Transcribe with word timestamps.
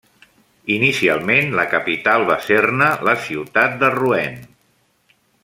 Inicialment, 0.75 1.53
la 1.59 1.65
capital 1.73 2.25
va 2.31 2.39
ser-ne 2.47 2.89
la 3.09 3.15
ciutat 3.27 3.77
de 3.85 3.93
Rouen. 3.99 4.43